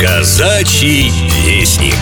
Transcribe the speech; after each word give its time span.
Казачий 0.00 1.10
вестник. 1.44 1.96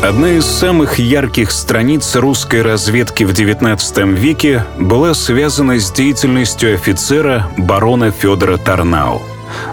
Одна 0.00 0.34
из 0.34 0.46
самых 0.46 1.00
ярких 1.00 1.50
страниц 1.50 2.14
русской 2.14 2.62
разведки 2.62 3.24
в 3.24 3.32
XIX 3.32 4.14
веке 4.14 4.64
была 4.78 5.12
связана 5.14 5.80
с 5.80 5.90
деятельностью 5.90 6.74
офицера 6.74 7.48
барона 7.56 8.12
Федора 8.12 8.58
Тарнау. 8.58 9.22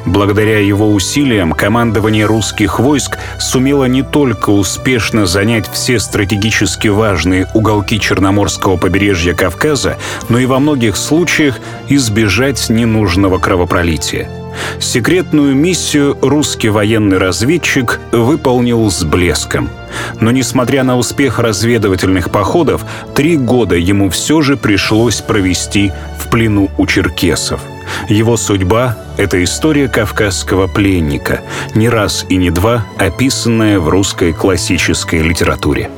Благодаря 0.07 0.57
его 0.57 0.91
усилиям 0.91 1.51
командование 1.51 2.25
русских 2.25 2.79
войск 2.79 3.19
сумело 3.39 3.85
не 3.85 4.01
только 4.01 4.49
успешно 4.49 5.27
занять 5.27 5.69
все 5.71 5.99
стратегически 5.99 6.87
важные 6.87 7.49
уголки 7.53 7.99
Черноморского 7.99 8.77
побережья 8.77 9.35
Кавказа, 9.35 9.97
но 10.27 10.39
и 10.39 10.47
во 10.47 10.57
многих 10.57 10.97
случаях 10.97 11.59
избежать 11.87 12.67
ненужного 12.71 13.37
кровопролития. 13.37 14.40
Секретную 14.79 15.55
миссию 15.55 16.17
русский 16.21 16.69
военный 16.69 17.17
разведчик 17.17 17.99
выполнил 18.11 18.89
с 18.89 19.03
блеском. 19.03 19.69
Но 20.19 20.31
несмотря 20.31 20.83
на 20.83 20.97
успех 20.97 21.39
разведывательных 21.39 22.31
походов, 22.31 22.85
три 23.15 23.37
года 23.37 23.75
ему 23.75 24.09
все 24.09 24.41
же 24.41 24.57
пришлось 24.57 25.21
провести 25.21 25.91
в 26.19 26.29
плену 26.29 26.69
у 26.77 26.85
черкесов. 26.87 27.61
Его 28.07 28.37
судьба— 28.37 28.97
это 29.17 29.43
история 29.43 29.87
кавказского 29.87 30.67
пленника, 30.67 31.41
не 31.75 31.89
раз 31.89 32.25
и 32.29 32.37
не 32.37 32.49
два 32.49 32.85
описанная 32.97 33.79
в 33.79 33.89
русской 33.89 34.33
классической 34.33 35.21
литературе. 35.21 35.89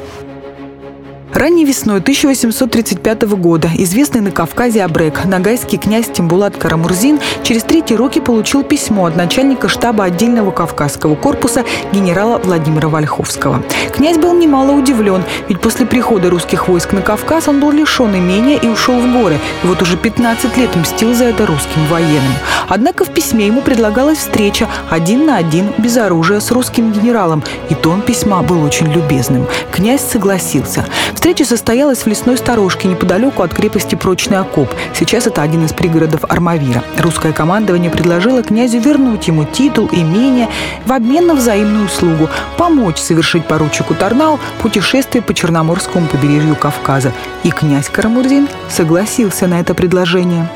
Ранней 1.33 1.65
весной 1.65 1.97
1835 1.97 3.23
года 3.23 3.67
известный 3.73 4.21
на 4.21 4.29
Кавказе 4.29 4.83
Абрек, 4.83 5.25
нагайский 5.25 5.79
князь 5.79 6.05
Тимбулат 6.05 6.55
Карамурзин 6.57 7.19
через 7.41 7.63
третьи 7.63 7.95
руки 7.95 8.19
получил 8.19 8.61
письмо 8.61 9.07
от 9.07 9.15
начальника 9.15 9.67
штаба 9.67 10.03
отдельного 10.03 10.51
Кавказского 10.51 11.15
корпуса 11.15 11.65
генерала 11.91 12.37
Владимира 12.37 12.87
Вольховского. 12.87 13.63
Князь 13.95 14.17
был 14.17 14.33
немало 14.33 14.73
удивлен, 14.73 15.23
ведь 15.49 15.59
после 15.59 15.87
прихода 15.87 16.29
русских 16.29 16.67
войск 16.67 16.93
на 16.93 17.01
Кавказ 17.01 17.47
он 17.47 17.59
был 17.59 17.71
лишен 17.71 18.15
имения 18.15 18.59
и 18.59 18.67
ушел 18.67 18.99
в 18.99 19.11
горы, 19.11 19.39
и 19.63 19.67
вот 19.67 19.81
уже 19.81 19.97
15 19.97 20.55
лет 20.57 20.75
мстил 20.75 21.15
за 21.15 21.25
это 21.25 21.47
русским 21.47 21.83
военным. 21.89 22.33
Однако 22.69 23.05
в 23.05 23.09
письме 23.09 23.47
ему 23.47 23.61
предлагалась 23.61 24.19
встреча 24.19 24.69
один 24.91 25.25
на 25.25 25.37
один, 25.37 25.73
без 25.79 25.97
оружия, 25.97 26.39
с 26.39 26.51
русским 26.51 26.91
генералом, 26.91 27.43
и 27.69 27.75
тон 27.75 28.01
письма 28.01 28.43
был 28.43 28.63
очень 28.63 28.91
любезным. 28.93 29.47
Князь 29.71 30.01
согласился. 30.01 30.85
Встреча 31.23 31.45
состоялась 31.45 31.99
в 31.99 32.07
лесной 32.07 32.35
сторожке 32.35 32.89
неподалеку 32.89 33.43
от 33.43 33.53
крепости 33.53 33.95
Прочный 33.95 34.39
окоп. 34.39 34.67
Сейчас 34.93 35.25
это 35.25 35.41
один 35.41 35.63
из 35.63 35.71
пригородов 35.71 36.25
Армавира. 36.27 36.83
Русское 36.97 37.31
командование 37.31 37.89
предложило 37.89 38.43
князю 38.43 38.79
вернуть 38.79 39.29
ему 39.29 39.45
титул, 39.45 39.87
имение 39.89 40.49
в 40.85 40.91
обмен 40.91 41.27
на 41.27 41.35
взаимную 41.35 41.85
услугу– 41.85 42.27
помочь 42.57 42.97
совершить 42.97 43.45
поручику 43.45 43.95
Тарнау 43.95 44.37
путешествие 44.61 45.21
по 45.21 45.33
Черноморскому 45.33 46.07
побережью 46.07 46.57
Кавказа. 46.57 47.13
И 47.43 47.51
князь 47.51 47.87
Карамурзин 47.87 48.49
согласился 48.69 49.47
на 49.47 49.61
это 49.61 49.73
предложение. 49.73 50.49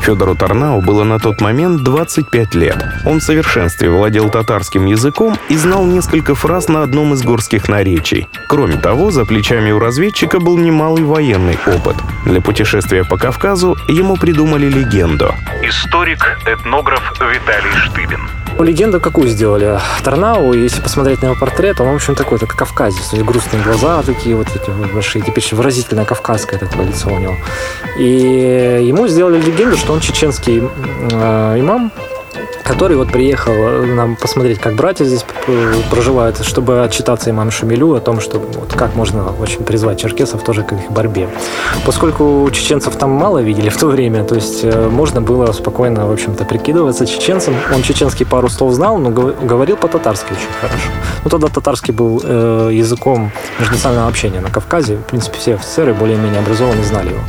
Федору 0.00 0.34
Тарнау 0.34 0.80
было 0.80 1.04
на 1.04 1.18
тот 1.18 1.40
момент 1.40 1.82
25 1.82 2.54
лет. 2.54 2.84
Он 3.04 3.20
в 3.20 3.22
совершенстве 3.22 3.90
владел 3.90 4.30
татарским 4.30 4.86
языком 4.86 5.36
и 5.48 5.56
знал 5.56 5.84
несколько 5.84 6.34
фраз 6.34 6.68
на 6.68 6.82
одном 6.82 7.14
из 7.14 7.22
горских 7.22 7.68
наречий. 7.68 8.26
Кроме 8.48 8.76
того, 8.76 9.10
за 9.10 9.24
плечами 9.24 9.70
у 9.70 9.78
разведчика 9.78 10.40
был 10.40 10.58
немалый 10.58 11.04
военный 11.04 11.58
опыт. 11.66 11.96
Для 12.24 12.40
путешествия 12.40 13.04
по 13.04 13.16
Кавказу 13.16 13.76
ему 13.88 14.16
придумали 14.16 14.66
легенду. 14.66 15.34
Историк, 15.62 16.38
этнограф 16.46 17.12
Виталий 17.20 17.72
Штыбин. 17.76 18.39
Легенду 18.58 19.00
какую 19.00 19.28
сделали? 19.28 19.78
Тарнау, 20.04 20.52
если 20.52 20.80
посмотреть 20.80 21.22
на 21.22 21.26
его 21.26 21.36
портрет, 21.36 21.80
он, 21.80 21.88
в 21.92 21.94
общем, 21.94 22.14
такой, 22.14 22.38
как 22.38 22.54
кавказец. 22.54 23.08
То 23.08 23.16
есть 23.16 23.26
грустные 23.26 23.62
глаза 23.62 24.02
такие 24.02 24.36
вот 24.36 24.48
эти 24.48 24.70
большие, 24.92 25.22
типично 25.22 25.56
выразительно 25.56 26.04
кавказское 26.04 26.58
такое 26.58 26.86
лицо 26.86 27.08
у 27.08 27.18
него. 27.18 27.36
И 27.98 28.82
ему 28.82 29.08
сделали 29.08 29.40
легенду, 29.40 29.76
что 29.76 29.92
он 29.92 30.00
чеченский 30.00 30.62
э, 31.10 31.56
имам, 31.58 31.90
который 32.70 32.96
вот 32.96 33.10
приехал 33.10 33.52
э, 33.52 33.84
нам 33.84 34.14
посмотреть, 34.14 34.60
как 34.60 34.74
братья 34.76 35.04
здесь 35.04 35.24
проживают, 35.90 36.38
чтобы 36.44 36.84
отчитаться 36.84 37.28
имам 37.30 37.50
Шамилю 37.50 37.94
о 37.94 38.00
том, 38.00 38.20
что 38.20 38.38
вот 38.38 38.72
как 38.74 38.94
можно 38.94 39.32
очень 39.40 39.64
призвать 39.64 40.00
черкесов 40.00 40.44
тоже 40.44 40.62
к 40.62 40.72
их 40.72 40.90
борьбе. 40.90 41.28
Поскольку 41.84 42.48
чеченцев 42.52 42.94
там 42.94 43.10
мало 43.10 43.38
видели 43.42 43.68
в 43.70 43.76
то 43.76 43.88
время, 43.88 44.24
то 44.24 44.36
есть 44.36 44.60
э, 44.62 44.88
можно 44.88 45.20
было 45.20 45.50
спокойно, 45.52 46.06
в 46.06 46.12
общем-то, 46.12 46.44
прикидываться 46.44 47.06
чеченцем. 47.06 47.54
Он 47.74 47.82
чеченский 47.82 48.24
пару 48.24 48.48
слов 48.48 48.72
знал, 48.72 48.98
но 48.98 49.10
говорил 49.10 49.76
по-татарски 49.76 50.32
очень 50.32 50.52
хорошо. 50.60 50.88
Ну, 51.24 51.30
тогда 51.30 51.48
татарский 51.48 51.92
был 51.92 52.22
э, 52.22 52.70
языком 52.72 53.32
межнационального 53.58 54.08
общения 54.08 54.40
на 54.40 54.50
Кавказе. 54.50 54.96
В 54.96 55.02
принципе, 55.02 55.38
все 55.38 55.54
офицеры 55.54 55.92
более-менее 55.92 56.38
образованные 56.38 56.84
знали 56.84 57.08
его. 57.08 57.20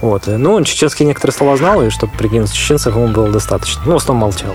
Вот. 0.00 0.26
Ну, 0.26 0.52
он 0.52 0.64
чеченские 0.64 1.06
некоторые 1.06 1.34
слова 1.34 1.56
знал, 1.56 1.82
и 1.82 1.90
чтобы 1.90 2.12
прикинуться 2.18 2.54
чеченцев, 2.54 2.94
ему 2.94 3.08
было 3.08 3.28
достаточно. 3.30 3.82
Ну, 3.86 3.92
в 3.92 3.96
основном 3.96 4.22
молчал 4.22 4.54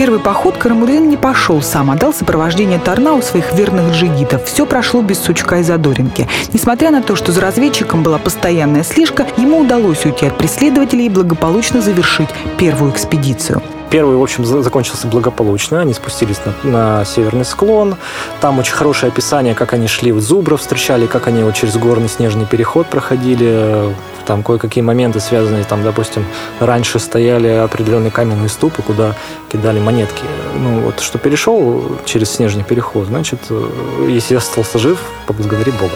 первый 0.00 0.18
поход 0.18 0.56
Карамурин 0.56 1.10
не 1.10 1.18
пошел 1.18 1.60
сам, 1.60 1.90
а 1.90 1.94
дал 1.94 2.14
сопровождение 2.14 2.78
Тарнау 2.78 3.20
своих 3.20 3.52
верных 3.52 3.92
джигитов. 3.92 4.46
Все 4.46 4.64
прошло 4.64 5.02
без 5.02 5.18
сучка 5.18 5.58
и 5.58 5.62
задоринки. 5.62 6.26
Несмотря 6.54 6.90
на 6.90 7.02
то, 7.02 7.16
что 7.16 7.32
за 7.32 7.42
разведчиком 7.42 8.02
была 8.02 8.16
постоянная 8.16 8.82
слежка, 8.82 9.26
ему 9.36 9.58
удалось 9.58 10.06
уйти 10.06 10.24
от 10.24 10.38
преследователей 10.38 11.04
и 11.04 11.10
благополучно 11.10 11.82
завершить 11.82 12.30
первую 12.56 12.92
экспедицию. 12.92 13.60
Первый, 13.90 14.16
в 14.16 14.22
общем, 14.22 14.46
закончился 14.46 15.06
благополучно. 15.06 15.82
Они 15.82 15.92
спустились 15.92 16.38
на, 16.46 16.70
на 16.70 17.04
северный 17.04 17.44
склон. 17.44 17.96
Там 18.40 18.58
очень 18.58 18.72
хорошее 18.72 19.12
описание, 19.12 19.54
как 19.54 19.74
они 19.74 19.86
шли 19.86 20.12
в 20.12 20.20
Зубров, 20.20 20.62
встречали, 20.62 21.06
как 21.08 21.26
они 21.26 21.42
вот 21.42 21.54
через 21.54 21.76
горный 21.76 22.08
снежный 22.08 22.46
переход 22.46 22.86
проходили. 22.86 23.94
Там 24.30 24.44
кое-какие 24.44 24.84
моменты 24.84 25.18
связанные, 25.18 25.64
там, 25.64 25.82
допустим, 25.82 26.24
раньше 26.60 27.00
стояли 27.00 27.48
определенные 27.48 28.12
каменные 28.12 28.48
ступы, 28.48 28.80
куда 28.80 29.16
кидали 29.50 29.80
монетки. 29.80 30.22
Ну, 30.56 30.82
вот 30.82 31.00
что 31.00 31.18
перешел 31.18 31.96
через 32.04 32.30
снежный 32.30 32.62
переход, 32.62 33.08
значит, 33.08 33.40
э, 33.50 34.06
если 34.08 34.36
остался 34.36 34.78
жив, 34.78 35.00
поблагодари 35.26 35.72
Бога. 35.72 35.94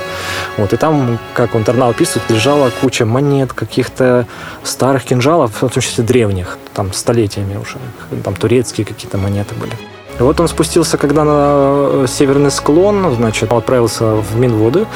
Вот, 0.57 0.73
и 0.73 0.77
там, 0.77 1.21
как 1.33 1.55
он 1.55 1.63
Тарнау 1.63 1.91
описывает, 1.91 2.29
лежала 2.29 2.73
куча 2.81 3.07
монет, 3.07 3.53
каких-то 3.53 4.27
старых 4.65 5.05
кинжалов, 5.05 5.53
в 5.55 5.69
том 5.69 5.81
числе 5.81 6.03
древних, 6.03 6.59
там, 6.75 6.93
столетиями 6.93 7.57
уже. 7.57 7.79
Там 8.25 8.35
турецкие 8.35 8.85
какие-то 8.85 9.17
монеты 9.17 9.55
были. 9.55 9.75
Вот 10.19 10.41
он 10.41 10.49
спустился, 10.49 10.99
когда 10.99 11.23
на 11.23 12.03
э, 12.03 12.07
северный 12.09 12.51
склон, 12.51 13.15
значит, 13.15 13.53
отправился 13.53 14.17
в 14.17 14.37
Минводы, 14.37 14.87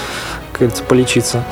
как 0.50 0.62
говорится, 0.62 0.82
полечиться. 0.82 1.44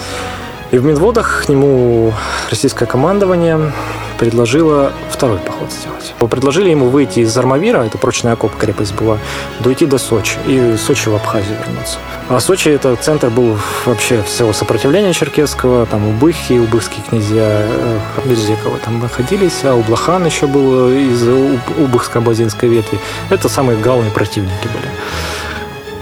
И 0.72 0.78
в 0.78 0.84
Медводах 0.84 1.44
к 1.47 1.49
нему 1.49 2.12
российское 2.50 2.87
командование 2.87 3.72
предложило 4.19 4.93
второй 5.10 5.38
поход 5.38 5.71
сделать. 5.71 6.15
Предложили 6.31 6.71
ему 6.71 6.88
выйти 6.88 7.21
из 7.21 7.37
Армавира, 7.37 7.84
это 7.84 7.99
прочная 7.99 8.32
окоп 8.32 8.56
крепость 8.56 8.94
была, 8.94 9.19
дойти 9.60 9.87
до 9.87 9.99
Сочи 9.99 10.38
и 10.47 10.77
Сочи 10.77 11.09
в 11.09 11.15
Абхазию 11.15 11.56
вернуться. 11.59 11.99
А 12.28 12.41
Сочи 12.41 12.69
это 12.69 12.97
центр 12.97 13.28
был 13.28 13.56
вообще 13.84 14.22
всего 14.22 14.53
сопротивления 14.53 15.12
черкесского, 15.12 15.87
там 15.87 16.09
Убыхи, 16.09 16.54
убыхские 16.54 17.04
князья 17.09 17.44
э, 17.47 17.98
Берзекова 18.25 18.78
там 18.78 18.98
находились, 18.98 19.65
а 19.65 19.75
Ублахан 19.75 20.27
еще 20.27 20.47
был 20.47 20.88
из 20.88 21.22
Убыхско-Базинской 21.22 22.69
ветви. 22.69 22.98
Это 23.31 23.48
самые 23.48 23.78
главные 23.78 24.10
противники 24.10 24.66
были. 24.66 24.91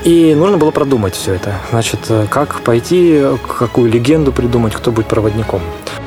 И 0.04 0.34
нужно 0.34 0.58
было 0.58 0.70
продумать 0.70 1.14
все 1.14 1.34
это. 1.34 1.60
Значит, 1.70 2.00
э, 2.10 2.26
как 2.28 2.60
пойти, 2.60 3.22
какую 3.58 3.90
легенду 3.90 4.32
придумать, 4.32 4.74
кто 4.74 4.92
будет 4.92 5.06
проводником. 5.06 5.62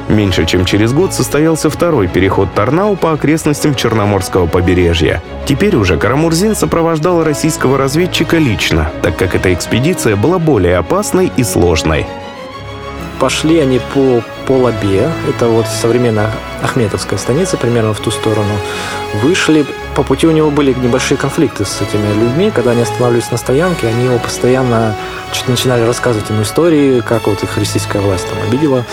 Меньше 0.07 0.45
чем 0.45 0.65
через 0.65 0.93
год 0.93 1.13
состоялся 1.13 1.69
второй 1.69 2.07
переход 2.07 2.53
Тарнау 2.53 2.95
по 2.95 3.11
окрестностям 3.11 3.73
Черноморского 3.73 4.45
побережья. 4.45 5.21
Теперь 5.45 5.75
уже 5.75 5.97
Карамурзин 5.97 6.55
сопровождал 6.55 7.23
российского 7.23 7.77
разведчика 7.77 8.37
лично, 8.37 8.91
так 9.01 9.17
как 9.17 9.35
эта 9.35 9.53
экспедиция 9.53 10.15
была 10.15 10.37
более 10.37 10.77
опасной 10.77 11.31
и 11.35 11.43
сложной. 11.43 12.05
Пошли 13.19 13.59
они 13.59 13.79
по 13.93 14.23
Полобе, 14.45 15.11
это 15.27 15.47
вот 15.47 15.65
современная 15.67 16.31
Ахметовская 16.61 17.19
станица, 17.19 17.57
примерно 17.57 17.93
в 17.93 17.99
ту 17.99 18.11
сторону. 18.11 18.53
Вышли, 19.21 19.65
по 19.95 20.03
пути 20.03 20.25
у 20.27 20.31
него 20.31 20.51
были 20.51 20.73
небольшие 20.73 21.17
конфликты 21.17 21.65
с 21.65 21.81
этими 21.81 22.07
людьми, 22.13 22.51
когда 22.51 22.71
они 22.71 22.83
останавливались 22.83 23.31
на 23.31 23.37
стоянке, 23.37 23.87
они 23.87 24.05
его 24.05 24.19
постоянно 24.19 24.95
что-то 25.33 25.51
начинали 25.51 25.81
рассказывать 25.81 26.29
ему 26.29 26.43
истории, 26.43 27.01
как 27.01 27.27
вот 27.27 27.43
их 27.43 27.57
российская 27.57 27.99
власть 27.99 28.27
там 28.29 28.37
обидела, 28.47 28.85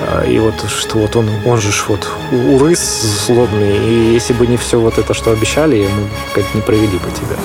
а, 0.00 0.22
и 0.22 0.38
вот 0.38 0.54
что 0.68 0.98
вот 0.98 1.16
он, 1.16 1.28
он 1.44 1.60
же 1.60 1.70
вот 1.88 2.08
урыс 2.32 3.26
злобный, 3.26 3.76
и 3.76 4.14
если 4.14 4.32
бы 4.32 4.46
не 4.46 4.56
все 4.56 4.78
вот 4.78 4.98
это, 4.98 5.12
что 5.12 5.32
обещали, 5.32 5.86
мы 5.86 6.08
как 6.32 6.54
не 6.54 6.62
провели 6.62 6.96
бы 6.96 7.10
тебя. 7.10 7.36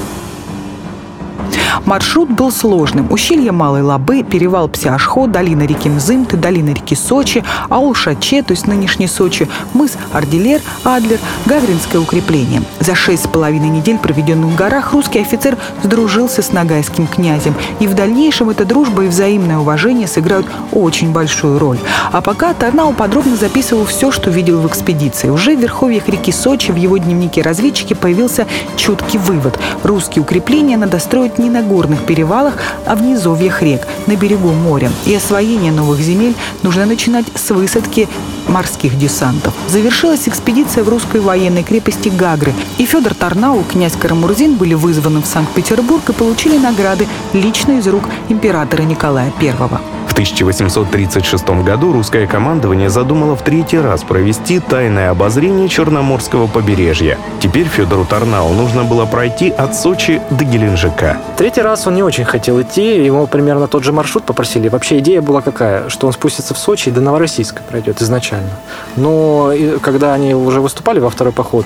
Маршрут 1.85 2.29
был 2.29 2.51
сложным. 2.51 3.11
Ущелье 3.11 3.51
Малой 3.51 3.81
Лабы, 3.81 4.23
перевал 4.23 4.67
Псиашхо, 4.67 5.27
долина 5.27 5.63
реки 5.63 5.89
Мзымты, 5.89 6.37
долина 6.37 6.69
реки 6.69 6.95
Сочи, 6.95 7.43
аул 7.69 7.95
Шаче, 7.95 8.43
то 8.43 8.51
есть 8.51 8.67
нынешний 8.67 9.07
Сочи, 9.07 9.47
мыс 9.73 9.97
Арделер, 10.13 10.61
Адлер, 10.83 11.19
Гавринское 11.45 12.01
укрепление. 12.01 12.61
За 12.79 12.95
шесть 12.95 13.25
с 13.25 13.27
половиной 13.27 13.69
недель, 13.69 13.97
проведенных 13.97 14.51
в 14.51 14.55
горах, 14.55 14.93
русский 14.93 15.19
офицер 15.19 15.57
сдружился 15.83 16.41
с 16.41 16.51
нагайским 16.51 17.07
князем. 17.07 17.53
И 17.79 17.87
в 17.87 17.93
дальнейшем 17.93 18.49
эта 18.49 18.65
дружба 18.65 19.05
и 19.05 19.07
взаимное 19.07 19.57
уважение 19.57 20.07
сыграют 20.07 20.47
очень 20.71 21.11
большую 21.11 21.59
роль. 21.59 21.79
А 22.11 22.21
пока 22.21 22.53
Тарнау 22.53 22.93
подробно 22.93 23.35
записывал 23.35 23.85
все, 23.85 24.11
что 24.11 24.29
видел 24.29 24.59
в 24.59 24.67
экспедиции. 24.67 25.29
Уже 25.29 25.55
в 25.55 25.59
верховьях 25.59 26.07
реки 26.07 26.31
Сочи 26.31 26.71
в 26.71 26.75
его 26.75 26.97
дневнике 26.97 27.41
разведчики 27.41 27.93
появился 27.93 28.47
четкий 28.75 29.17
вывод. 29.17 29.59
Русские 29.83 30.23
укрепления 30.23 30.77
надо 30.77 30.99
строить 30.99 31.37
не 31.39 31.49
на 31.49 31.58
горных 31.61 32.05
перевалах, 32.05 32.55
а 32.85 32.95
в 32.95 33.01
низовьях 33.01 33.61
рек, 33.61 33.87
на 34.07 34.15
берегу 34.15 34.51
моря. 34.51 34.91
И 35.05 35.13
освоение 35.13 35.71
новых 35.71 35.99
земель 35.99 36.35
нужно 36.63 36.85
начинать 36.85 37.25
с 37.35 37.49
высадки 37.51 38.07
морских 38.47 38.97
десантов. 38.97 39.53
Завершилась 39.67 40.27
экспедиция 40.27 40.83
в 40.83 40.89
русской 40.89 41.21
военной 41.21 41.63
крепости 41.63 42.09
Гагры. 42.09 42.53
И 42.77 42.85
Федор 42.85 43.13
Тарнау, 43.13 43.63
князь 43.63 43.95
Карамурзин 43.95 44.55
были 44.55 44.73
вызваны 44.73 45.21
в 45.21 45.25
Санкт-Петербург 45.25 46.09
и 46.09 46.13
получили 46.13 46.57
награды 46.57 47.07
лично 47.33 47.73
из 47.73 47.87
рук 47.87 48.03
императора 48.29 48.83
Николая 48.83 49.31
I. 49.41 49.98
В 50.19 50.21
1836 50.21 51.47
году 51.63 51.93
русское 51.93 52.27
командование 52.27 52.89
задумало 52.89 53.37
в 53.37 53.41
третий 53.41 53.79
раз 53.79 54.03
провести 54.03 54.59
тайное 54.59 55.11
обозрение 55.11 55.69
Черноморского 55.69 56.47
побережья. 56.47 57.17
Теперь 57.39 57.67
Федору 57.67 58.03
Тарнау 58.03 58.51
нужно 58.51 58.83
было 58.83 59.05
пройти 59.05 59.49
от 59.49 59.77
Сочи 59.77 60.21
до 60.29 60.43
Геленджика. 60.43 61.21
Третий 61.37 61.61
раз 61.61 61.87
он 61.87 61.95
не 61.95 62.03
очень 62.03 62.25
хотел 62.25 62.61
идти, 62.61 63.01
ему 63.01 63.27
примерно 63.27 63.69
тот 63.69 63.85
же 63.85 63.93
маршрут 63.93 64.25
попросили. 64.25 64.67
Вообще 64.67 64.99
идея 64.99 65.21
была 65.21 65.39
какая, 65.41 65.87
что 65.87 66.05
он 66.05 66.11
спустится 66.11 66.53
в 66.53 66.57
Сочи 66.57 66.89
и 66.89 66.91
до 66.91 66.99
Новороссийска 66.99 67.61
пройдет 67.69 68.01
изначально. 68.01 68.51
Но 68.97 69.53
когда 69.81 70.13
они 70.13 70.35
уже 70.35 70.59
выступали 70.59 70.99
во 70.99 71.09
второй 71.09 71.31
поход, 71.31 71.65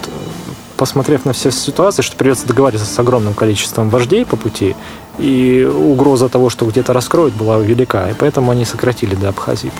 посмотрев 0.83 1.23
на 1.23 1.31
все 1.31 1.49
ситуации, 1.49 2.01
что 2.01 2.17
придется 2.17 2.45
договариваться 2.45 2.93
с 2.93 2.99
огромным 2.99 3.33
количеством 3.33 3.89
вождей 3.89 4.25
по 4.25 4.35
пути, 4.35 4.75
и 5.17 5.63
угроза 5.63 6.27
того, 6.27 6.49
что 6.49 6.65
где-то 6.65 6.91
раскроют, 6.91 7.33
была 7.35 7.57
велика, 7.57 8.09
и 8.09 8.13
поэтому 8.13 8.51
они 8.51 8.65
сократили 8.65 9.15
до 9.15 9.29
Абхазии. 9.29 9.71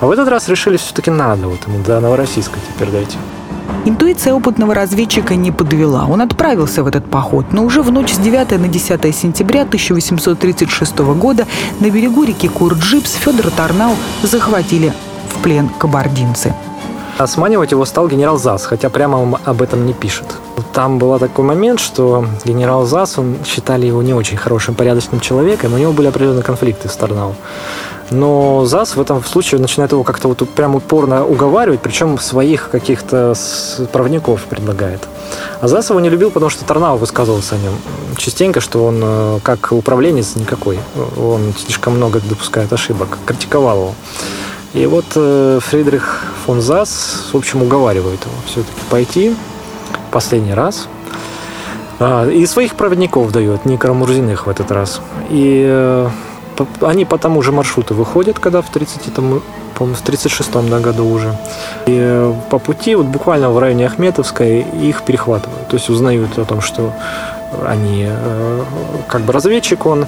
А 0.00 0.06
в 0.08 0.10
этот 0.10 0.26
раз 0.26 0.48
решили, 0.48 0.78
все-таки 0.78 1.12
надо 1.12 1.46
вот 1.46 1.60
ему 1.68 1.78
до 1.84 2.00
Новороссийска 2.00 2.58
теперь 2.74 2.90
дойти. 2.90 3.18
Интуиция 3.84 4.34
опытного 4.34 4.74
разведчика 4.74 5.36
не 5.36 5.52
подвела. 5.52 6.06
Он 6.06 6.20
отправился 6.20 6.82
в 6.82 6.88
этот 6.88 7.08
поход, 7.08 7.52
но 7.52 7.62
уже 7.62 7.80
в 7.80 7.92
ночь 7.92 8.12
с 8.12 8.18
9 8.18 8.58
на 8.58 8.66
10 8.66 9.14
сентября 9.14 9.62
1836 9.62 10.98
года 10.98 11.46
на 11.78 11.88
берегу 11.88 12.24
реки 12.24 12.48
Курджипс 12.48 13.12
Федора 13.12 13.50
Торнау 13.50 13.94
захватили 14.24 14.92
в 15.28 15.40
плен 15.40 15.68
кабардинцы. 15.78 16.52
А 17.18 17.26
сманивать 17.26 17.70
его 17.72 17.84
стал 17.84 18.08
генерал 18.08 18.38
Засс, 18.38 18.64
хотя 18.64 18.88
прямо 18.90 19.16
он 19.16 19.36
об 19.44 19.62
этом 19.62 19.86
не 19.86 19.92
пишет. 19.92 20.26
Там 20.72 20.98
был 20.98 21.18
такой 21.18 21.44
момент, 21.44 21.80
что 21.80 22.24
генерал 22.44 22.86
Засс, 22.86 23.18
он 23.18 23.36
считали 23.44 23.86
его 23.86 24.02
не 24.02 24.14
очень 24.14 24.36
хорошим, 24.36 24.74
порядочным 24.74 25.20
человеком, 25.20 25.74
у 25.74 25.78
него 25.78 25.92
были 25.92 26.08
определенные 26.08 26.42
конфликты 26.42 26.88
с 26.88 26.96
Торнау. 26.96 27.34
Но 28.10 28.64
Засс 28.64 28.96
в 28.96 29.00
этом 29.00 29.24
случае 29.24 29.60
начинает 29.60 29.92
его 29.92 30.02
как-то 30.04 30.28
вот 30.28 30.48
прям 30.50 30.74
упорно 30.74 31.24
уговаривать, 31.24 31.80
причем 31.80 32.18
своих 32.18 32.70
каких-то 32.70 33.34
проводников 33.92 34.44
предлагает. 34.44 35.06
А 35.60 35.68
Засс 35.68 35.90
его 35.90 36.00
не 36.00 36.10
любил, 36.10 36.30
потому 36.30 36.50
что 36.50 36.64
Торнау 36.64 36.96
высказывался 36.96 37.54
о 37.54 37.58
нем 37.58 37.74
частенько, 38.16 38.60
что 38.60 38.84
он 38.84 39.00
э, 39.02 39.38
как 39.42 39.72
управленец 39.72 40.36
никакой. 40.36 40.78
Он 41.18 41.54
слишком 41.58 41.96
много 41.96 42.20
допускает 42.20 42.72
ошибок. 42.72 43.18
Критиковал 43.26 43.78
его. 43.78 43.94
И 44.74 44.86
вот 44.86 45.04
э, 45.16 45.58
Фридрих 45.62 46.24
фон 46.46 46.60
Зас, 46.62 47.28
в 47.32 47.36
общем, 47.36 47.62
уговаривает 47.62 48.24
его 48.24 48.34
все-таки 48.46 48.80
пойти 48.90 49.34
последний 50.10 50.54
раз. 50.54 50.88
А, 51.98 52.26
и 52.26 52.46
своих 52.46 52.74
проводников 52.74 53.30
дает, 53.32 53.66
не 53.66 53.76
Карамурзиных 53.76 54.46
в 54.46 54.50
этот 54.50 54.70
раз. 54.70 55.00
И 55.30 55.64
э, 55.66 56.08
они 56.80 57.04
по 57.04 57.18
тому 57.18 57.42
же 57.42 57.52
маршруту 57.52 57.94
выходят, 57.94 58.38
когда 58.38 58.62
в 58.62 58.70
30 58.70 59.14
там, 59.14 59.42
по-моему, 59.74 59.96
в 59.96 60.02
36-м 60.02 60.70
да, 60.70 60.80
году 60.80 61.06
уже. 61.06 61.36
И 61.86 61.96
э, 61.98 62.34
по 62.50 62.58
пути, 62.58 62.94
вот 62.94 63.06
буквально 63.06 63.50
в 63.50 63.58
районе 63.58 63.86
Ахметовской, 63.86 64.60
их 64.60 65.02
перехватывают. 65.02 65.68
То 65.68 65.76
есть 65.76 65.90
узнают 65.90 66.38
о 66.38 66.44
том, 66.44 66.60
что 66.60 66.92
они 67.66 68.06
э, 68.08 68.64
как 69.08 69.22
бы 69.22 69.32
разведчик, 69.32 69.86
он 69.86 70.06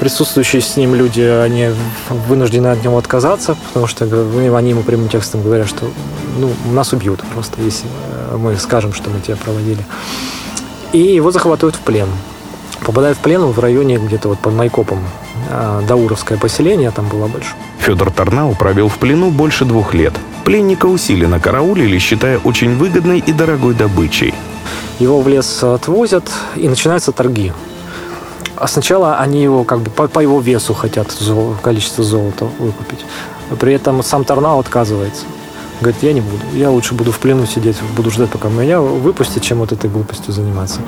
присутствующие 0.00 0.62
с 0.62 0.76
ним 0.76 0.94
люди, 0.94 1.20
они 1.20 1.70
вынуждены 2.08 2.68
от 2.68 2.82
него 2.82 2.98
отказаться, 2.98 3.56
потому 3.68 3.86
что 3.86 4.04
они 4.04 4.70
ему 4.70 4.82
прямым 4.82 5.08
текстом 5.08 5.42
говорят, 5.42 5.68
что 5.68 5.90
ну, 6.38 6.50
нас 6.72 6.92
убьют 6.92 7.20
просто, 7.34 7.60
если 7.60 7.86
э, 7.86 8.36
мы 8.36 8.56
скажем, 8.56 8.92
что 8.92 9.10
мы 9.10 9.20
тебя 9.20 9.36
проводили. 9.36 9.84
И 10.92 10.98
его 10.98 11.30
захватывают 11.30 11.76
в 11.76 11.80
плен. 11.80 12.08
Попадает 12.84 13.16
в 13.16 13.20
плен 13.20 13.42
в 13.42 13.58
районе 13.58 13.98
где-то 13.98 14.28
вот 14.28 14.38
под 14.38 14.54
Майкопом. 14.54 15.00
Э, 15.50 15.82
Дауровское 15.86 16.38
поселение 16.38 16.90
там 16.90 17.08
было 17.08 17.26
больше. 17.26 17.50
Федор 17.78 18.10
Тарнау 18.10 18.54
провел 18.54 18.88
в 18.88 18.98
плену 18.98 19.30
больше 19.30 19.64
двух 19.64 19.94
лет. 19.94 20.14
Пленника 20.44 20.86
усиленно 20.86 21.40
караулили, 21.40 21.98
считая 21.98 22.38
очень 22.38 22.76
выгодной 22.76 23.18
и 23.18 23.32
дорогой 23.32 23.74
добычей. 23.74 24.34
Его 24.98 25.20
в 25.20 25.28
лес 25.28 25.62
отвозят, 25.62 26.24
и 26.56 26.68
начинаются 26.68 27.12
торги. 27.12 27.52
А 28.56 28.66
сначала 28.66 29.18
они 29.18 29.42
его 29.42 29.64
как 29.64 29.80
бы 29.80 29.90
по, 29.90 30.08
по 30.08 30.20
его 30.20 30.40
весу 30.40 30.74
хотят 30.74 31.14
количество 31.62 32.02
золота 32.02 32.46
выкупить. 32.58 33.04
При 33.60 33.72
этом 33.72 34.02
сам 34.02 34.24
Торнау 34.24 34.58
отказывается. 34.58 35.24
Говорит, 35.80 36.02
я 36.02 36.12
не 36.12 36.20
буду. 36.20 36.42
Я 36.54 36.70
лучше 36.70 36.94
буду 36.94 37.12
в 37.12 37.18
плену 37.20 37.46
сидеть, 37.46 37.76
буду 37.96 38.10
ждать, 38.10 38.30
пока 38.30 38.48
меня 38.48 38.80
выпустят, 38.80 39.42
чем 39.44 39.58
вот 39.58 39.70
этой 39.70 39.88
глупостью 39.88 40.32
заниматься. 40.32 40.80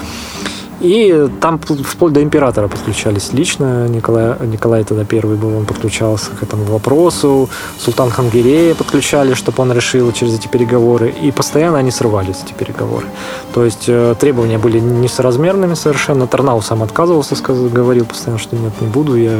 И 0.80 1.28
там 1.40 1.58
вплоть 1.58 2.12
до 2.12 2.22
императора 2.22 2.68
подключались 2.68 3.32
лично. 3.34 3.86
Николай, 3.86 4.34
Николай 4.46 4.82
тогда 4.84 5.04
первый 5.04 5.36
был, 5.36 5.56
он 5.56 5.66
подключался 5.66 6.30
к 6.30 6.42
этому 6.42 6.64
вопросу. 6.64 7.50
Султан 7.78 8.10
Хангирея 8.10 8.74
подключали, 8.74 9.34
чтобы 9.34 9.62
он 9.62 9.72
решил 9.72 10.10
через 10.12 10.38
эти 10.38 10.48
переговоры. 10.48 11.10
И 11.10 11.30
постоянно 11.30 11.78
они 11.78 11.90
срывались, 11.90 12.36
эти 12.44 12.54
переговоры. 12.54 13.06
То 13.52 13.64
есть 13.64 13.84
э, 13.88 14.14
требования 14.18 14.58
были 14.58 14.80
несоразмерными 14.80 15.74
совершенно. 15.74 16.26
Тарнау 16.26 16.62
сам 16.62 16.82
отказывался, 16.82 17.36
сказал, 17.36 17.68
говорил 17.68 18.06
постоянно, 18.06 18.38
что 18.38 18.56
нет, 18.56 18.72
не 18.80 18.86
буду. 18.86 19.16
Я, 19.16 19.38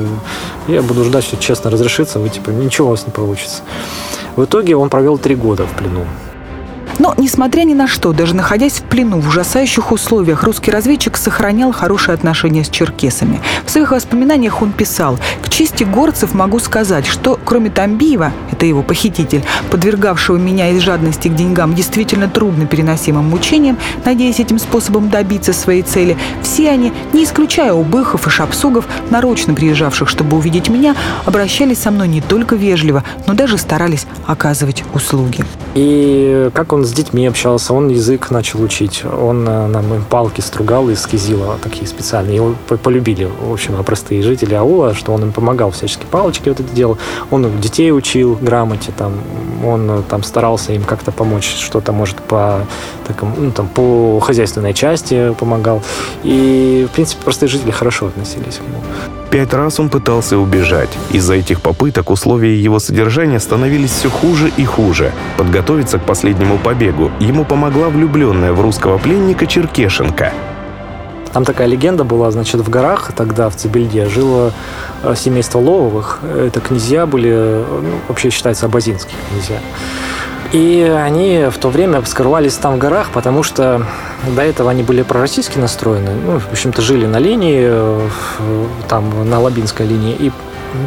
я 0.69 0.83
буду 0.83 1.05
ждать, 1.05 1.25
что 1.25 1.39
честно 1.39 1.71
разрешится. 1.71 2.19
Вы 2.19 2.29
типа, 2.29 2.51
ничего 2.51 2.89
у 2.89 2.91
вас 2.91 3.07
не 3.07 3.13
получится. 3.13 3.63
В 4.37 4.45
итоге 4.45 4.77
он 4.77 4.91
провел 4.91 5.17
три 5.17 5.37
года 5.37 5.67
в 5.67 5.75
плену. 5.77 6.05
Но, 6.99 7.15
несмотря 7.17 7.63
ни 7.63 7.75
на 7.75 7.87
что, 7.87 8.13
даже 8.13 8.35
находясь 8.35 8.81
в 8.81 8.83
плену 8.83 9.21
в 9.21 9.29
ужасающих 9.29 9.93
условиях, 9.93 10.43
русский 10.43 10.71
разведчик 10.71 11.17
сохранял 11.17 11.73
хорошие 11.73 12.15
отношения 12.15 12.65
с 12.65 12.69
черкесами. 12.69 13.41
В 13.65 13.71
своих 13.71 13.93
воспоминаниях 13.93 14.63
он 14.63 14.73
писал, 14.73 15.19
«К 15.43 15.49
чести 15.49 15.85
горцев 15.85 16.35
могу 16.35 16.59
сказать, 16.59 17.07
что 17.07 17.39
кроме 17.45 17.71
Тамбиева, 17.71 18.33
это 18.61 18.67
его 18.67 18.83
похититель, 18.83 19.43
подвергавшего 19.71 20.37
меня 20.37 20.69
из 20.69 20.83
жадности 20.83 21.29
к 21.29 21.35
деньгам 21.35 21.75
действительно 21.75 22.29
трудно 22.29 22.67
переносимым 22.67 23.25
мучениям, 23.25 23.79
надеясь 24.05 24.39
этим 24.39 24.59
способом 24.59 25.09
добиться 25.09 25.55
своей 25.55 25.81
цели, 25.81 26.19
все 26.43 26.69
они, 26.69 26.93
не 27.15 27.25
исключая 27.25 27.73
убыхов 27.73 28.27
и 28.27 28.31
шапсугов, 28.31 28.85
нарочно 29.09 29.55
приезжавших, 29.55 30.11
чтобы 30.11 30.37
увидеть 30.37 30.69
меня, 30.69 30.95
обращались 31.25 31.79
со 31.79 31.91
мной 31.91 32.09
не 32.09 32.21
только 32.21 32.55
вежливо, 32.55 33.03
но 33.27 33.33
даже 33.33 33.57
старались 33.57 34.07
оказывать 34.27 34.85
услуги. 34.93 35.43
И 35.75 36.51
как 36.53 36.75
он 36.75 36.85
с 36.85 36.93
детьми 36.93 37.27
общался, 37.27 37.73
он 37.73 37.89
язык 37.89 38.31
начал 38.31 38.61
учить, 38.61 39.05
он 39.05 39.49
э, 39.49 39.67
нам 39.69 40.05
палки 40.11 40.41
стругал 40.43 40.91
из 40.91 41.07
кизила, 41.07 41.59
такие 41.63 41.87
специальные. 41.87 42.37
Его 42.37 42.55
полюбили, 42.83 43.27
в 43.41 43.53
общем, 43.53 43.83
простые 43.85 44.23
жители 44.23 44.53
аула, 44.55 44.95
что 44.95 45.13
он 45.13 45.23
им 45.23 45.33
помогал 45.33 45.71
всячески 45.71 46.05
палочки 46.11 46.49
вот 46.49 46.61
это 46.61 46.75
делал. 46.75 46.99
Он 47.31 47.49
детей 47.61 47.93
учил 47.93 48.37
грамоте, 48.51 48.93
там, 48.97 49.13
он 49.65 49.91
э, 49.91 50.03
там 50.09 50.23
старался 50.23 50.73
им 50.73 50.83
как-то 50.83 51.13
помочь, 51.13 51.45
что-то, 51.45 51.93
может, 51.93 52.17
по, 52.17 52.67
такому, 53.07 53.35
ну, 53.39 53.51
там, 53.53 53.69
по 53.69 54.21
хозяйственной 54.21 54.75
части 54.75 55.35
помогал. 55.39 55.83
И, 56.25 56.87
в 56.91 56.95
принципе, 56.95 57.23
простые 57.25 57.49
жители 57.49 57.71
хорошо 57.71 58.07
относились 58.07 58.57
к 58.57 58.61
нему. 58.61 58.83
Пять 59.31 59.55
раз 59.55 59.79
он 59.79 59.89
пытался 59.89 60.37
убежать. 60.37 60.91
Из-за 61.13 61.35
этих 61.35 61.61
попыток 61.61 62.11
условия 62.11 62.57
его 62.57 62.81
содержания 62.81 63.39
становились 63.39 63.93
все 63.93 64.11
хуже 64.11 64.51
и 64.57 64.65
хуже. 64.65 65.13
Подготовиться 65.37 65.99
к 65.99 66.05
последнему 66.05 66.59
побегу 66.59 67.11
ему 67.21 67.45
помогла 67.45 67.89
влюбленная 67.89 68.53
в 68.53 68.61
русского 68.61 68.99
пленника 68.99 69.47
Черкешенко. 69.47 70.33
Там 71.33 71.45
такая 71.45 71.69
легенда 71.69 72.05
была, 72.05 72.31
значит, 72.31 72.61
в 72.61 72.69
горах 72.69 73.13
тогда, 73.15 73.49
в 73.51 73.57
Цибельде, 73.57 74.07
жило 74.07 74.53
э, 75.03 75.15
семейство 75.17 75.59
Лововых. 75.59 76.21
Это 76.23 76.61
князья 76.61 77.07
были, 77.07 77.33
ну, 77.33 78.01
вообще 78.09 78.31
считается, 78.31 78.67
абазинские 78.67 79.17
князья. 79.31 79.59
И 80.53 80.83
они 80.83 81.47
в 81.49 81.59
то 81.59 81.69
время 81.69 82.03
скрывались 82.05 82.55
там 82.55 82.75
в 82.75 82.79
горах, 82.79 83.11
потому 83.13 83.45
что 83.45 83.87
до 84.35 84.43
этого 84.43 84.71
они 84.71 84.83
были 84.83 85.03
пророссийски 85.03 85.59
настроены. 85.59 86.11
Ну, 86.27 86.41
в 86.41 86.51
общем-то, 86.51 86.83
жили 86.83 87.07
на 87.07 87.19
линии, 87.19 87.63
э, 87.63 88.09
там, 88.89 89.29
на 89.29 89.39
Лабинской 89.41 89.87
линии. 89.87 90.17
И 90.19 90.33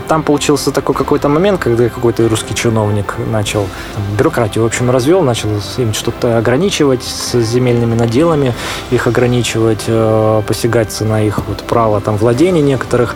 там 0.07 0.23
получился 0.23 0.71
такой 0.71 0.95
какой-то 0.95 1.29
момент, 1.29 1.59
когда 1.59 1.89
какой-то 1.89 2.27
русский 2.27 2.55
чиновник 2.55 3.15
начал 3.31 3.67
там, 3.93 4.03
бюрократию, 4.17 4.63
в 4.63 4.67
общем, 4.67 4.89
развел, 4.89 5.21
начал 5.21 5.49
им 5.77 5.93
что-то 5.93 6.37
ограничивать 6.37 7.03
с 7.03 7.39
земельными 7.39 7.95
наделами, 7.95 8.53
их 8.91 9.07
ограничивать, 9.07 9.83
э, 9.87 10.41
посягаться 10.47 11.05
на 11.05 11.21
их 11.23 11.39
вот 11.47 11.63
право 11.63 12.01
там 12.01 12.17
владения 12.17 12.61
некоторых. 12.61 13.15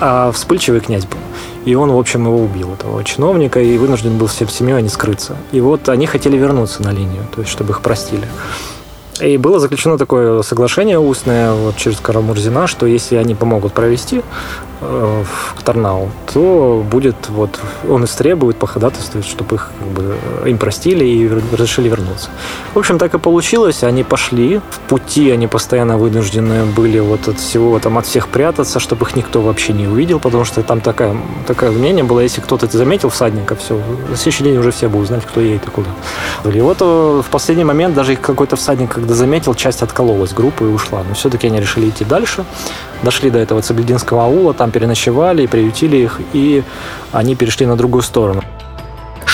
А 0.00 0.32
вспыльчивый 0.32 0.80
князь 0.80 1.04
был. 1.04 1.18
И 1.64 1.76
он, 1.76 1.92
в 1.92 1.98
общем, 1.98 2.24
его 2.24 2.42
убил, 2.42 2.72
этого 2.72 3.04
чиновника, 3.04 3.60
и 3.60 3.78
вынужден 3.78 4.18
был 4.18 4.26
всем 4.26 4.48
семьей 4.48 4.82
не 4.82 4.88
скрыться. 4.88 5.36
И 5.52 5.60
вот 5.60 5.88
они 5.88 6.06
хотели 6.06 6.36
вернуться 6.36 6.82
на 6.82 6.90
линию, 6.90 7.22
то 7.34 7.40
есть 7.40 7.52
чтобы 7.52 7.70
их 7.70 7.82
простили. 7.82 8.26
И 9.20 9.36
было 9.36 9.60
заключено 9.60 9.98
такое 9.98 10.42
соглашение 10.42 10.98
устное 10.98 11.52
вот, 11.52 11.76
через 11.76 12.00
Карамурзина, 12.00 12.66
что 12.66 12.86
если 12.86 13.16
они 13.16 13.34
помогут 13.34 13.74
провести 13.74 14.22
э, 14.80 15.24
в 15.54 15.62
Тарнау, 15.62 16.10
то 16.32 16.82
будет 16.90 17.28
вот 17.28 17.60
он 17.88 18.04
истребует, 18.04 18.56
походатайствует, 18.56 19.26
чтобы 19.26 19.56
их 19.56 19.70
как 19.78 19.88
бы, 19.88 20.16
им 20.46 20.56
простили 20.56 21.04
и 21.04 21.28
разрешили 21.28 21.90
вернуться. 21.90 22.30
В 22.72 22.78
общем, 22.78 22.98
так 22.98 23.12
и 23.12 23.18
получилось. 23.18 23.84
Они 23.84 24.02
пошли 24.02 24.60
в 24.70 24.80
пути, 24.88 25.30
они 25.30 25.46
постоянно 25.46 25.98
вынуждены 25.98 26.64
были 26.64 26.98
вот 26.98 27.28
от 27.28 27.38
всего 27.38 27.78
там 27.80 27.98
от 27.98 28.06
всех 28.06 28.28
прятаться, 28.28 28.80
чтобы 28.80 29.04
их 29.06 29.14
никто 29.14 29.42
вообще 29.42 29.74
не 29.74 29.86
увидел, 29.86 30.20
потому 30.20 30.46
что 30.46 30.62
там 30.62 30.80
такая, 30.80 31.14
такое 31.46 31.70
мнение 31.70 32.02
было, 32.02 32.20
если 32.20 32.40
кто-то 32.40 32.66
заметил 32.66 33.10
всадника, 33.10 33.56
все, 33.56 33.78
на 34.08 34.16
следующий 34.16 34.44
день 34.44 34.56
уже 34.56 34.70
все 34.72 34.88
будут 34.88 35.08
знать, 35.08 35.24
кто 35.26 35.42
едет 35.42 35.66
и 35.66 35.70
куда. 35.70 35.90
И 36.50 36.60
вот 36.62 36.78
э, 36.80 37.22
в 37.24 37.30
последний 37.30 37.64
момент 37.64 37.94
даже 37.94 38.14
их 38.14 38.20
какой-то 38.22 38.56
всадник, 38.56 39.01
когда 39.02 39.14
заметил, 39.14 39.54
часть 39.54 39.82
откололась 39.82 40.32
группы 40.32 40.64
и 40.64 40.68
ушла. 40.68 41.02
Но 41.06 41.14
все-таки 41.14 41.48
они 41.48 41.60
решили 41.60 41.88
идти 41.88 42.04
дальше. 42.04 42.44
Дошли 43.02 43.30
до 43.30 43.38
этого 43.38 43.60
Цаблединского 43.60 44.24
аула, 44.24 44.54
там 44.54 44.70
переночевали, 44.70 45.46
приютили 45.46 45.96
их, 45.96 46.20
и 46.32 46.62
они 47.10 47.34
перешли 47.34 47.66
на 47.66 47.76
другую 47.76 48.02
сторону. 48.02 48.44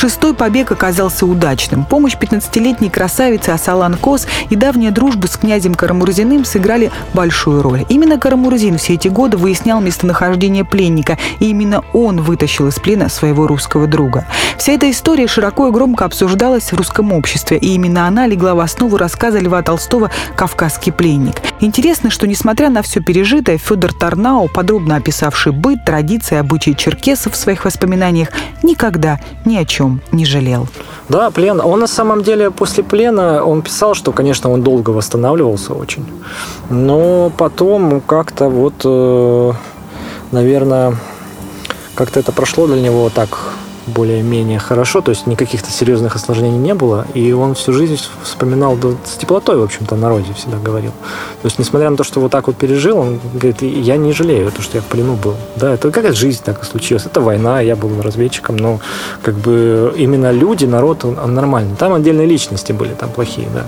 Шестой 0.00 0.32
побег 0.32 0.70
оказался 0.70 1.26
удачным. 1.26 1.84
Помощь 1.84 2.14
15-летней 2.14 2.88
красавицы 2.88 3.48
Асалан 3.48 3.96
Кос 3.96 4.28
и 4.48 4.54
давняя 4.54 4.92
дружба 4.92 5.26
с 5.26 5.36
князем 5.36 5.74
Карамурзиным 5.74 6.44
сыграли 6.44 6.92
большую 7.14 7.62
роль. 7.62 7.84
Именно 7.88 8.16
Карамурзин 8.16 8.78
все 8.78 8.94
эти 8.94 9.08
годы 9.08 9.36
выяснял 9.36 9.80
местонахождение 9.80 10.64
пленника, 10.64 11.18
и 11.40 11.46
именно 11.46 11.82
он 11.92 12.20
вытащил 12.20 12.68
из 12.68 12.76
плена 12.76 13.08
своего 13.08 13.48
русского 13.48 13.88
друга. 13.88 14.24
Вся 14.56 14.74
эта 14.74 14.88
история 14.88 15.26
широко 15.26 15.66
и 15.66 15.72
громко 15.72 16.04
обсуждалась 16.04 16.70
в 16.70 16.76
русском 16.76 17.12
обществе, 17.12 17.58
и 17.58 17.74
именно 17.74 18.06
она 18.06 18.28
легла 18.28 18.54
в 18.54 18.60
основу 18.60 18.98
рассказа 18.98 19.40
Льва 19.40 19.62
Толстого 19.62 20.12
«Кавказский 20.36 20.92
пленник». 20.92 21.42
Интересно, 21.58 22.10
что, 22.10 22.28
несмотря 22.28 22.70
на 22.70 22.82
все 22.82 23.00
пережитое, 23.00 23.58
Федор 23.58 23.92
Тарнау, 23.92 24.46
подробно 24.46 24.94
описавший 24.94 25.50
быт, 25.50 25.84
традиции, 25.84 26.36
обычаи 26.36 26.70
черкесов 26.70 27.32
в 27.32 27.36
своих 27.36 27.64
воспоминаниях, 27.64 28.28
никогда 28.62 29.18
ни 29.44 29.56
о 29.56 29.64
чем 29.64 29.87
чем 29.88 30.00
не 30.12 30.24
жалел. 30.24 30.66
Да, 31.08 31.30
плен. 31.30 31.60
Он 31.60 31.80
на 31.80 31.86
самом 31.86 32.22
деле 32.22 32.50
после 32.50 32.84
плена, 32.84 33.44
он 33.44 33.62
писал, 33.62 33.94
что, 33.94 34.12
конечно, 34.12 34.50
он 34.50 34.62
долго 34.62 34.90
восстанавливался 34.90 35.74
очень. 35.74 36.04
Но 36.70 37.30
потом 37.36 38.00
как-то 38.00 38.48
вот, 38.48 38.74
э, 38.84 39.52
наверное, 40.32 40.96
как-то 41.94 42.20
это 42.20 42.32
прошло 42.32 42.66
для 42.66 42.80
него 42.80 43.10
так 43.14 43.28
более-менее 43.88 44.58
хорошо, 44.58 45.00
то 45.00 45.10
есть 45.10 45.26
никаких-то 45.26 45.70
серьезных 45.70 46.16
осложнений 46.16 46.58
не 46.58 46.74
было, 46.74 47.06
и 47.14 47.32
он 47.32 47.54
всю 47.54 47.72
жизнь 47.72 47.98
вспоминал 48.22 48.76
да, 48.76 48.90
с 49.04 49.16
теплотой, 49.16 49.58
в 49.58 49.62
общем-то, 49.62 49.94
о 49.94 49.98
народе 49.98 50.32
всегда 50.34 50.58
говорил. 50.58 50.92
То 51.42 51.46
есть, 51.46 51.58
несмотря 51.58 51.90
на 51.90 51.96
то, 51.96 52.04
что 52.04 52.20
вот 52.20 52.30
так 52.30 52.46
вот 52.46 52.56
пережил, 52.56 52.98
он 52.98 53.20
говорит, 53.32 53.62
я 53.62 53.96
не 53.96 54.12
жалею, 54.12 54.52
то, 54.52 54.62
что 54.62 54.78
я 54.78 54.82
в 54.82 54.86
плену 54.86 55.14
был. 55.14 55.34
Да, 55.56 55.74
это 55.74 55.90
какая 55.90 56.12
жизнь 56.12 56.42
так 56.44 56.62
и 56.62 56.66
случилась. 56.66 57.06
Это 57.06 57.20
война, 57.20 57.60
я 57.60 57.76
был 57.76 57.90
разведчиком, 58.02 58.56
но 58.56 58.80
как 59.22 59.34
бы 59.34 59.92
именно 59.96 60.30
люди, 60.30 60.64
народ, 60.64 61.04
он, 61.04 61.18
он 61.18 61.34
нормальный. 61.34 61.76
Там 61.76 61.94
отдельные 61.94 62.26
личности 62.26 62.72
были, 62.72 62.94
там 62.94 63.10
плохие, 63.10 63.48
да. 63.54 63.64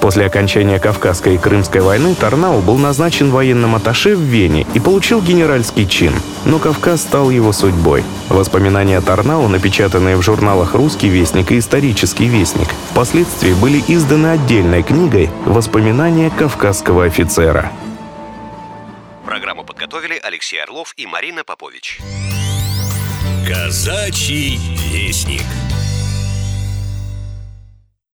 После 0.00 0.26
окончания 0.26 0.78
Кавказской 0.78 1.34
и 1.34 1.38
Крымской 1.38 1.80
войны 1.80 2.14
Тарнау 2.14 2.60
был 2.60 2.78
назначен 2.78 3.30
военным 3.30 3.74
атташе 3.74 4.14
в 4.14 4.20
Вене 4.20 4.66
и 4.74 4.80
получил 4.80 5.20
генеральский 5.20 5.86
чин. 5.86 6.12
Но 6.44 6.58
Кавказ 6.58 7.02
стал 7.02 7.30
его 7.30 7.52
судьбой. 7.52 8.04
Воспоминания 8.28 9.00
Тарнау, 9.00 9.48
напечатанные 9.48 10.16
в 10.16 10.22
журналах 10.22 10.74
«Русский 10.74 11.08
вестник» 11.08 11.50
и 11.50 11.58
«Исторический 11.58 12.26
вестник», 12.26 12.68
впоследствии 12.90 13.52
были 13.54 13.82
изданы 13.88 14.28
отдельной 14.28 14.82
книгой 14.82 15.30
«Воспоминания 15.44 16.30
кавказского 16.30 17.04
офицера». 17.04 17.72
Программу 19.24 19.64
подготовили 19.64 20.20
Алексей 20.22 20.62
Орлов 20.62 20.94
и 20.96 21.06
Марина 21.06 21.42
Попович. 21.42 22.00
Казачий 23.46 24.58
вестник. 24.90 25.42